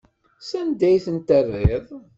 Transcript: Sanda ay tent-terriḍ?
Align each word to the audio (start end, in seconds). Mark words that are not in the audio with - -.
Sanda 0.49 0.83
ay 0.87 0.99
tent-terriḍ? 1.05 1.85